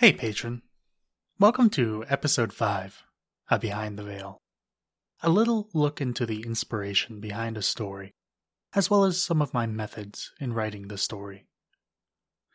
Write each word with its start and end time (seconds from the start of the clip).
Hey, 0.00 0.14
patron. 0.14 0.62
Welcome 1.38 1.68
to 1.76 2.06
episode 2.08 2.54
5 2.54 3.02
of 3.50 3.60
Behind 3.60 3.98
the 3.98 4.02
Veil. 4.02 4.40
A 5.22 5.28
little 5.28 5.68
look 5.74 6.00
into 6.00 6.24
the 6.24 6.40
inspiration 6.40 7.20
behind 7.20 7.58
a 7.58 7.62
story, 7.62 8.14
as 8.74 8.88
well 8.88 9.04
as 9.04 9.22
some 9.22 9.42
of 9.42 9.52
my 9.52 9.66
methods 9.66 10.32
in 10.40 10.54
writing 10.54 10.88
the 10.88 10.96
story. 10.96 11.44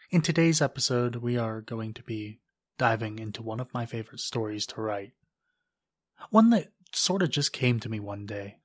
In 0.10 0.23
today's 0.23 0.60
episode, 0.60 1.18
we 1.18 1.38
are 1.38 1.62
going 1.62 1.94
to 1.94 2.02
be 2.02 2.40
diving 2.80 3.20
into 3.20 3.44
one 3.44 3.59
of 3.59 3.72
my 3.76 3.86
favorite 3.86 4.22
stories 4.22 4.66
to 4.66 4.82
write. 4.82 5.12
One 6.32 6.50
that 6.50 6.72
sort 6.94 7.22
of 7.22 7.30
just 7.30 7.54
came 7.54 7.80
to 7.82 7.90
me 7.90 8.00
one 8.00 8.26
day 8.26 8.55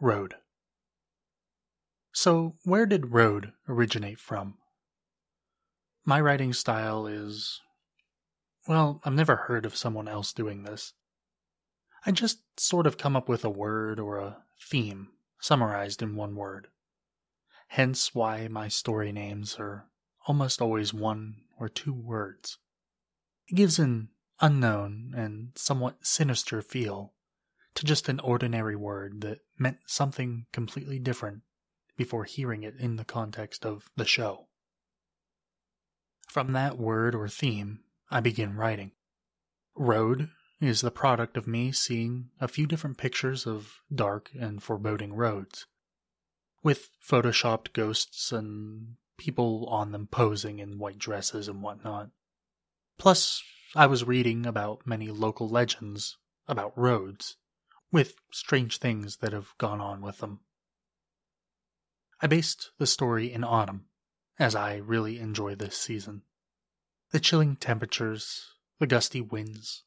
Road. 0.00 0.34
So, 2.12 2.54
where 2.62 2.86
did 2.86 3.10
Road 3.10 3.52
originate 3.68 4.20
from? 4.20 4.58
My 6.08 6.22
writing 6.22 6.54
style 6.54 7.06
is. 7.06 7.60
Well, 8.66 9.02
I've 9.04 9.12
never 9.12 9.36
heard 9.36 9.66
of 9.66 9.76
someone 9.76 10.08
else 10.08 10.32
doing 10.32 10.62
this. 10.62 10.94
I 12.06 12.12
just 12.12 12.38
sort 12.58 12.86
of 12.86 12.96
come 12.96 13.14
up 13.14 13.28
with 13.28 13.44
a 13.44 13.50
word 13.50 14.00
or 14.00 14.16
a 14.16 14.42
theme 14.58 15.10
summarized 15.38 16.00
in 16.00 16.16
one 16.16 16.34
word. 16.34 16.68
Hence 17.66 18.14
why 18.14 18.48
my 18.48 18.68
story 18.68 19.12
names 19.12 19.56
are 19.58 19.90
almost 20.26 20.62
always 20.62 20.94
one 20.94 21.42
or 21.60 21.68
two 21.68 21.92
words. 21.92 22.56
It 23.46 23.56
gives 23.56 23.78
an 23.78 24.08
unknown 24.40 25.12
and 25.14 25.50
somewhat 25.56 26.06
sinister 26.06 26.62
feel 26.62 27.12
to 27.74 27.84
just 27.84 28.08
an 28.08 28.18
ordinary 28.20 28.76
word 28.76 29.20
that 29.20 29.40
meant 29.58 29.80
something 29.84 30.46
completely 30.54 30.98
different 30.98 31.42
before 31.98 32.24
hearing 32.24 32.62
it 32.62 32.76
in 32.78 32.96
the 32.96 33.04
context 33.04 33.66
of 33.66 33.90
the 33.94 34.06
show. 34.06 34.47
From 36.28 36.52
that 36.52 36.76
word 36.76 37.14
or 37.14 37.26
theme, 37.26 37.80
I 38.10 38.20
begin 38.20 38.54
writing. 38.54 38.92
Road 39.74 40.30
is 40.60 40.82
the 40.82 40.90
product 40.90 41.36
of 41.38 41.46
me 41.46 41.72
seeing 41.72 42.30
a 42.38 42.48
few 42.48 42.66
different 42.66 42.98
pictures 42.98 43.46
of 43.46 43.80
dark 43.92 44.30
and 44.38 44.62
foreboding 44.62 45.14
roads, 45.14 45.66
with 46.62 46.90
photoshopped 47.02 47.72
ghosts 47.72 48.30
and 48.30 48.96
people 49.16 49.66
on 49.68 49.92
them 49.92 50.06
posing 50.06 50.58
in 50.58 50.78
white 50.78 50.98
dresses 50.98 51.48
and 51.48 51.62
whatnot. 51.62 52.10
Plus, 52.98 53.42
I 53.74 53.86
was 53.86 54.04
reading 54.04 54.44
about 54.44 54.86
many 54.86 55.08
local 55.08 55.48
legends 55.48 56.18
about 56.46 56.76
roads, 56.76 57.36
with 57.90 58.16
strange 58.30 58.78
things 58.78 59.16
that 59.18 59.32
have 59.32 59.54
gone 59.56 59.80
on 59.80 60.02
with 60.02 60.18
them. 60.18 60.40
I 62.20 62.26
based 62.26 62.70
the 62.78 62.86
story 62.86 63.32
in 63.32 63.44
autumn, 63.44 63.87
as 64.38 64.54
I 64.54 64.76
really 64.76 65.18
enjoy 65.18 65.54
this 65.54 65.76
season. 65.76 66.22
The 67.10 67.20
chilling 67.20 67.56
temperatures, 67.56 68.52
the 68.78 68.86
gusty 68.86 69.20
winds, 69.20 69.84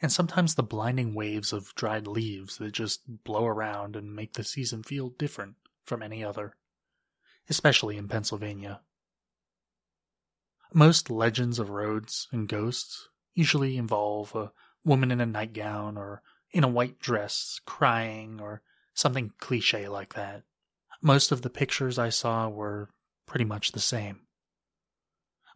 and 0.00 0.12
sometimes 0.12 0.54
the 0.54 0.62
blinding 0.62 1.14
waves 1.14 1.52
of 1.52 1.74
dried 1.74 2.06
leaves 2.06 2.58
that 2.58 2.72
just 2.72 3.24
blow 3.24 3.46
around 3.46 3.96
and 3.96 4.14
make 4.14 4.34
the 4.34 4.44
season 4.44 4.82
feel 4.82 5.10
different 5.10 5.56
from 5.84 6.02
any 6.02 6.24
other, 6.24 6.56
especially 7.48 7.96
in 7.96 8.08
Pennsylvania. 8.08 8.80
Most 10.72 11.10
legends 11.10 11.58
of 11.58 11.70
roads 11.70 12.28
and 12.32 12.48
ghosts 12.48 13.08
usually 13.34 13.76
involve 13.76 14.34
a 14.34 14.52
woman 14.84 15.10
in 15.10 15.20
a 15.20 15.26
nightgown 15.26 15.96
or 15.96 16.22
in 16.50 16.64
a 16.64 16.68
white 16.68 16.98
dress 16.98 17.60
crying 17.64 18.40
or 18.40 18.62
something 18.94 19.32
cliche 19.38 19.88
like 19.88 20.14
that. 20.14 20.42
Most 21.00 21.32
of 21.32 21.42
the 21.42 21.50
pictures 21.50 21.98
I 21.98 22.08
saw 22.08 22.48
were 22.48 22.90
pretty 23.26 23.44
much 23.44 23.72
the 23.72 23.80
same. 23.80 24.20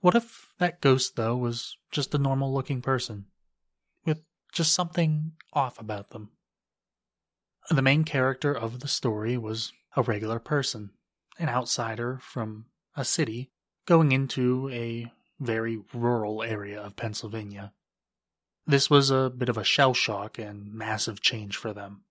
What 0.00 0.14
if 0.14 0.52
that 0.58 0.80
ghost, 0.80 1.16
though, 1.16 1.36
was 1.36 1.77
just 1.90 2.14
a 2.14 2.18
normal 2.18 2.52
looking 2.52 2.83
person? 2.83 3.27
With 4.05 4.23
just 4.52 4.73
something 4.73 5.33
off 5.52 5.80
about 5.80 6.11
them? 6.11 6.30
The 7.70 7.83
main 7.83 8.05
character 8.05 8.57
of 8.57 8.80
the 8.80 8.89
story 8.89 9.36
was 9.36 9.73
a 9.96 10.02
regular 10.02 10.39
person, 10.39 10.90
an 11.39 11.48
outsider 11.48 12.18
from 12.23 12.67
a 12.96 13.05
city 13.05 13.51
going 13.86 14.12
into 14.12 14.70
a 14.70 15.11
very 15.40 15.80
rural 15.92 16.42
area 16.42 16.80
of 16.80 16.96
Pennsylvania. 16.96 17.73
This 18.67 18.90
was 18.90 19.11
a 19.11 19.33
bit 19.34 19.48
of 19.48 19.57
a 19.57 19.64
shell 19.64 19.95
shock 19.95 20.39
and 20.39 20.73
massive 20.73 21.20
change 21.20 21.57
for 21.57 21.73
them. 21.73 22.05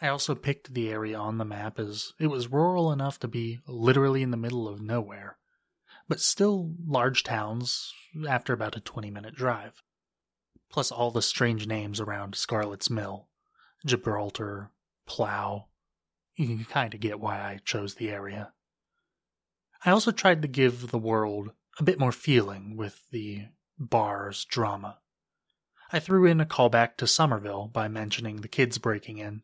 I 0.00 0.08
also 0.08 0.34
picked 0.34 0.74
the 0.74 0.90
area 0.90 1.18
on 1.18 1.38
the 1.38 1.44
map 1.44 1.78
as 1.78 2.12
it 2.18 2.26
was 2.26 2.52
rural 2.52 2.92
enough 2.92 3.18
to 3.20 3.28
be 3.28 3.60
literally 3.66 4.22
in 4.22 4.30
the 4.30 4.36
middle 4.36 4.68
of 4.68 4.80
nowhere, 4.80 5.38
but 6.06 6.20
still 6.20 6.74
large 6.86 7.22
towns 7.22 7.94
after 8.28 8.52
about 8.52 8.76
a 8.76 8.80
20 8.80 9.10
minute 9.10 9.34
drive. 9.34 9.82
Plus 10.68 10.92
all 10.92 11.10
the 11.10 11.22
strange 11.22 11.66
names 11.66 12.00
around 12.00 12.34
Scarlett's 12.34 12.90
Mill, 12.90 13.28
Gibraltar, 13.86 14.70
Plow. 15.06 15.68
You 16.34 16.46
can 16.48 16.64
kind 16.66 16.92
of 16.92 17.00
get 17.00 17.20
why 17.20 17.38
I 17.38 17.60
chose 17.64 17.94
the 17.94 18.10
area. 18.10 18.52
I 19.84 19.90
also 19.90 20.10
tried 20.10 20.42
to 20.42 20.48
give 20.48 20.90
the 20.90 20.98
world 20.98 21.52
a 21.78 21.82
bit 21.82 21.98
more 21.98 22.12
feeling 22.12 22.76
with 22.76 23.02
the 23.10 23.46
bar's 23.78 24.44
drama. 24.44 24.98
I 25.92 26.00
threw 26.00 26.26
in 26.26 26.40
a 26.40 26.46
callback 26.46 26.96
to 26.96 27.06
Somerville 27.06 27.68
by 27.68 27.88
mentioning 27.88 28.40
the 28.40 28.48
kids 28.48 28.78
breaking 28.78 29.18
in, 29.18 29.42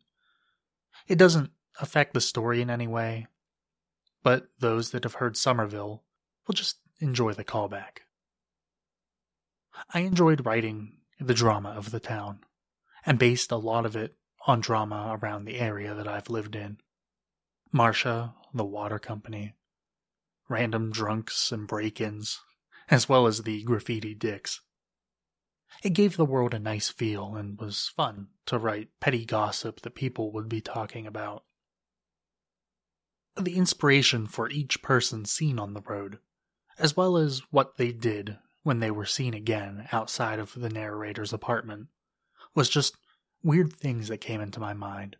it 1.06 1.16
doesn't 1.16 1.50
affect 1.80 2.14
the 2.14 2.20
story 2.20 2.60
in 2.60 2.70
any 2.70 2.86
way, 2.86 3.26
but 4.22 4.48
those 4.58 4.90
that 4.90 5.04
have 5.04 5.14
heard 5.14 5.36
Somerville 5.36 6.02
will 6.46 6.54
just 6.54 6.78
enjoy 7.00 7.32
the 7.32 7.44
callback. 7.44 8.02
I 9.92 10.00
enjoyed 10.00 10.46
writing 10.46 10.98
the 11.18 11.34
drama 11.34 11.70
of 11.70 11.90
the 11.90 12.00
town, 12.00 12.40
and 13.06 13.18
based 13.18 13.50
a 13.50 13.56
lot 13.56 13.86
of 13.86 13.96
it 13.96 14.16
on 14.46 14.60
drama 14.60 15.18
around 15.20 15.44
the 15.44 15.58
area 15.58 15.94
that 15.94 16.08
I've 16.08 16.30
lived 16.30 16.54
in. 16.54 16.78
Marcia, 17.72 18.34
the 18.52 18.64
water 18.64 18.98
company, 18.98 19.54
random 20.48 20.90
drunks 20.90 21.50
and 21.52 21.66
break 21.66 22.00
ins, 22.00 22.40
as 22.90 23.08
well 23.08 23.26
as 23.26 23.42
the 23.42 23.62
graffiti 23.62 24.14
dicks. 24.14 24.60
It 25.82 25.90
gave 25.90 26.16
the 26.16 26.24
world 26.24 26.54
a 26.54 26.58
nice 26.58 26.88
feel 26.88 27.34
and 27.34 27.58
was 27.58 27.88
fun 27.88 28.28
to 28.46 28.58
write 28.58 28.88
petty 29.00 29.24
gossip 29.24 29.80
that 29.80 29.94
people 29.94 30.32
would 30.32 30.48
be 30.48 30.60
talking 30.60 31.06
about. 31.06 31.44
The 33.36 33.56
inspiration 33.56 34.26
for 34.26 34.50
each 34.50 34.82
person 34.82 35.24
seen 35.24 35.58
on 35.58 35.74
the 35.74 35.80
road, 35.80 36.18
as 36.78 36.96
well 36.96 37.16
as 37.16 37.40
what 37.50 37.76
they 37.78 37.92
did 37.92 38.38
when 38.62 38.80
they 38.80 38.90
were 38.90 39.06
seen 39.06 39.34
again 39.34 39.88
outside 39.90 40.38
of 40.38 40.54
the 40.54 40.68
narrator's 40.68 41.32
apartment, 41.32 41.88
was 42.54 42.68
just 42.68 42.96
weird 43.42 43.72
things 43.72 44.08
that 44.08 44.18
came 44.18 44.40
into 44.40 44.60
my 44.60 44.74
mind. 44.74 45.16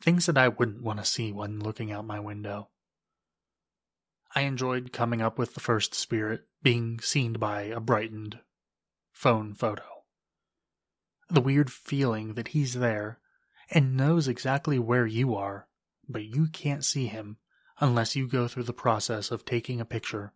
Things 0.00 0.26
that 0.26 0.38
I 0.38 0.48
wouldn't 0.48 0.82
want 0.82 0.98
to 0.98 1.04
see 1.04 1.32
when 1.32 1.60
looking 1.60 1.90
out 1.90 2.04
my 2.04 2.20
window. 2.20 2.68
I 4.34 4.42
enjoyed 4.42 4.92
coming 4.92 5.20
up 5.20 5.38
with 5.38 5.54
the 5.54 5.60
first 5.60 5.94
spirit 5.94 6.46
being 6.62 7.00
seen 7.00 7.34
by 7.34 7.62
a 7.62 7.80
brightened, 7.80 8.40
phone 9.12 9.54
photo. 9.54 9.84
The 11.28 11.40
weird 11.40 11.70
feeling 11.70 12.34
that 12.34 12.48
he's 12.48 12.74
there 12.74 13.20
and 13.70 13.96
knows 13.96 14.28
exactly 14.28 14.78
where 14.78 15.06
you 15.06 15.34
are, 15.34 15.68
but 16.08 16.24
you 16.24 16.48
can't 16.48 16.84
see 16.84 17.06
him 17.06 17.38
unless 17.80 18.16
you 18.16 18.28
go 18.28 18.48
through 18.48 18.64
the 18.64 18.72
process 18.72 19.30
of 19.30 19.44
taking 19.44 19.80
a 19.80 19.84
picture 19.84 20.32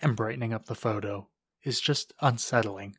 and 0.00 0.16
brightening 0.16 0.52
up 0.52 0.66
the 0.66 0.74
photo 0.74 1.28
is 1.62 1.80
just 1.80 2.12
unsettling. 2.20 2.96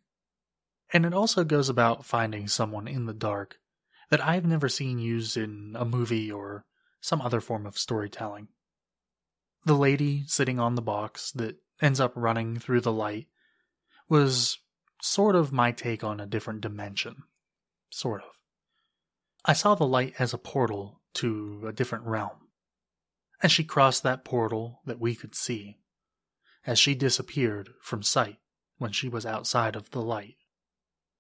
And 0.91 1.05
it 1.05 1.13
also 1.13 1.43
goes 1.43 1.69
about 1.69 2.05
finding 2.05 2.47
someone 2.47 2.87
in 2.87 3.05
the 3.05 3.13
dark 3.13 3.59
that 4.09 4.23
I've 4.23 4.45
never 4.45 4.69
seen 4.69 4.99
used 4.99 5.37
in 5.37 5.75
a 5.77 5.85
movie 5.85 6.31
or 6.31 6.65
some 7.01 7.21
other 7.21 7.41
form 7.41 7.65
of 7.65 7.77
storytelling. 7.77 8.47
The 9.65 9.75
lady 9.75 10.23
sitting 10.27 10.59
on 10.59 10.75
the 10.75 10.81
box 10.81 11.31
that 11.31 11.57
ends 11.81 11.99
up 11.99 12.13
running 12.15 12.59
through 12.59 12.81
the 12.81 12.91
light 12.91 13.27
was 14.07 14.59
sort 15.01 15.35
of 15.35 15.51
my 15.51 15.71
take 15.71 16.03
on 16.03 16.19
a 16.19 16.25
different 16.25 16.61
dimension. 16.61 17.23
Sort 17.89 18.21
of. 18.23 18.29
I 19.45 19.53
saw 19.53 19.75
the 19.75 19.85
light 19.85 20.15
as 20.17 20.33
a 20.33 20.39
portal 20.39 21.01
to 21.15 21.63
a 21.67 21.73
different 21.73 22.05
realm. 22.05 22.49
As 23.43 23.51
she 23.51 23.63
crossed 23.63 24.03
that 24.03 24.25
portal 24.25 24.81
that 24.85 24.99
we 24.99 25.15
could 25.15 25.35
see, 25.35 25.77
as 26.65 26.79
she 26.79 26.95
disappeared 26.95 27.69
from 27.81 28.01
sight 28.01 28.37
when 28.77 28.91
she 28.91 29.07
was 29.07 29.25
outside 29.25 29.75
of 29.75 29.91
the 29.91 30.01
light. 30.01 30.35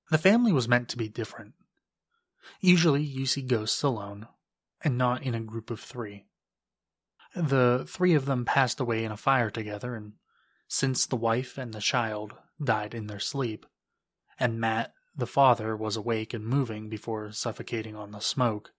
The 0.09 0.17
family 0.17 0.51
was 0.51 0.67
meant 0.67 0.89
to 0.89 0.97
be 0.97 1.07
different. 1.07 1.53
Usually 2.59 3.03
you 3.03 3.25
see 3.25 3.41
ghosts 3.41 3.81
alone, 3.83 4.27
and 4.83 4.97
not 4.97 5.23
in 5.23 5.35
a 5.35 5.39
group 5.39 5.71
of 5.71 5.79
three. 5.79 6.25
The 7.35 7.85
three 7.87 8.13
of 8.13 8.25
them 8.25 8.45
passed 8.45 8.79
away 8.79 9.03
in 9.03 9.11
a 9.11 9.17
fire 9.17 9.49
together, 9.49 9.95
and 9.95 10.13
since 10.67 11.05
the 11.05 11.15
wife 11.15 11.57
and 11.57 11.73
the 11.73 11.81
child 11.81 12.33
died 12.63 12.93
in 12.93 13.07
their 13.07 13.19
sleep, 13.19 13.65
and 14.39 14.59
Matt, 14.59 14.93
the 15.15 15.27
father, 15.27 15.75
was 15.75 15.95
awake 15.95 16.33
and 16.33 16.45
moving 16.45 16.89
before 16.89 17.31
suffocating 17.31 17.95
on 17.95 18.11
the 18.11 18.19
smoke, 18.19 18.73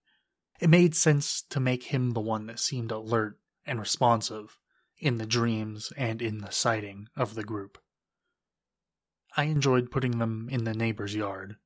it 0.59 0.69
made 0.69 0.95
sense 0.95 1.41
to 1.43 1.59
make 1.59 1.83
him 1.83 2.11
the 2.11 2.21
one 2.21 2.47
that 2.47 2.59
seemed 2.59 2.91
alert 2.91 3.39
and 3.65 3.79
responsive 3.79 4.57
in 4.97 5.17
the 5.17 5.25
dreams 5.25 5.93
and 5.95 6.21
in 6.21 6.39
the 6.39 6.51
sighting 6.51 7.07
of 7.15 7.35
the 7.35 7.43
group. 7.43 7.77
I 9.35 9.43
enjoyed 9.43 9.91
putting 9.91 10.17
them 10.17 10.47
in 10.49 10.63
the 10.63 10.73
neighbor's 10.73 11.13
yard, 11.13 11.57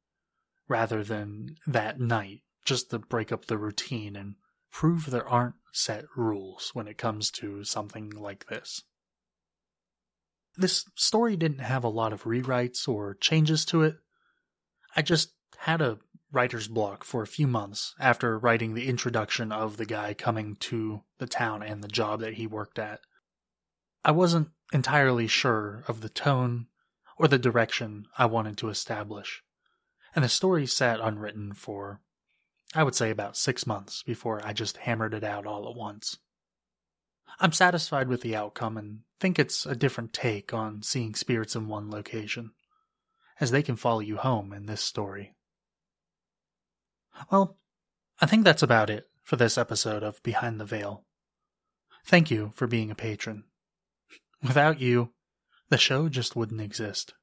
rather 0.68 1.04
than 1.04 1.58
that 1.66 2.00
night, 2.00 2.44
just 2.66 2.90
to 2.90 3.00
break 3.00 3.32
up 3.32 3.46
the 3.46 3.58
routine 3.58 4.16
and 4.16 4.36
prove 4.72 5.06
there 5.06 5.28
aren't 5.28 5.56
set 5.72 6.06
rules 6.16 6.72
when 6.74 6.88
it 6.88 6.98
comes 6.98 7.32
to 7.32 7.64
something 7.64 8.10
like 8.10 8.48
this. 8.48 8.84
This 10.58 10.86
story 10.96 11.38
didn't 11.38 11.60
have 11.60 11.84
a 11.84 11.90
lot 11.90 12.14
of 12.14 12.24
rewrites 12.24 12.88
or 12.88 13.16
changes 13.16 13.66
to 13.66 13.84
it. 13.84 13.98
I 14.96 15.02
just 15.02 15.34
had 15.58 15.82
a 15.82 16.00
writer's 16.32 16.68
block 16.68 17.04
for 17.04 17.22
a 17.22 17.28
few 17.28 17.48
months 17.48 17.94
after 18.00 18.38
writing 18.38 18.74
the 18.74 18.88
introduction 18.88 19.52
of 19.52 19.78
the 19.78 19.86
guy 19.86 20.14
coming 20.14 20.56
to 20.56 21.04
the 21.20 21.28
town 21.28 21.62
and 21.62 21.84
the 21.84 21.88
job 21.88 22.20
that 22.22 22.36
he 22.36 22.48
worked 22.48 22.80
at. 22.80 23.02
I 24.04 24.12
wasn't 24.12 24.50
entirely 24.74 25.28
sure 25.28 25.84
of 25.88 26.02
the 26.02 26.10
tone 26.10 26.68
or 27.18 27.28
the 27.28 27.38
direction 27.38 28.08
I 28.18 28.26
wanted 28.26 28.58
to 28.60 28.70
establish, 28.70 29.44
and 30.16 30.24
the 30.24 30.30
story 30.30 30.66
sat 30.66 31.00
unwritten 31.00 31.54
for, 31.54 32.02
I 32.74 32.84
would 32.84 32.96
say, 32.96 33.10
about 33.10 33.38
six 33.38 33.68
months 33.68 34.04
before 34.04 34.46
I 34.46 34.54
just 34.54 34.78
hammered 34.78 35.14
it 35.14 35.24
out 35.24 35.46
all 35.46 35.70
at 35.70 35.76
once. 35.76 36.18
I'm 37.40 37.52
satisfied 37.52 38.08
with 38.08 38.22
the 38.22 38.36
outcome 38.36 38.78
and 38.78 39.02
think 39.22 39.38
it's 39.38 39.68
a 39.68 39.76
different 39.76 40.14
take 40.14 40.52
on 40.52 40.82
seeing 40.82 41.14
spirits 41.14 41.56
in 41.56 41.68
one 41.68 41.92
location, 41.92 42.54
as 43.40 43.52
they 43.52 43.62
can 43.62 43.76
follow 43.76 44.00
you 44.00 44.18
home 44.18 44.52
in 44.52 44.66
this 44.66 44.82
story. 44.82 45.36
Well, 47.32 47.60
I 48.20 48.26
think 48.26 48.44
that's 48.44 48.64
about 48.64 48.90
it 48.90 49.10
for 49.22 49.36
this 49.36 49.60
episode 49.60 50.02
of 50.02 50.24
Behind 50.24 50.60
the 50.60 50.66
Veil. 50.66 51.06
Thank 52.04 52.32
you 52.32 52.52
for 52.56 52.66
being 52.66 52.90
a 52.90 52.96
patron. 52.96 53.44
Without 54.42 54.82
you, 54.82 55.14
the 55.70 55.78
show 55.78 56.10
just 56.10 56.36
wouldn't 56.36 56.60
exist. 56.60 57.14